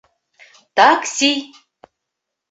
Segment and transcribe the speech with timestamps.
[0.75, 1.29] Такси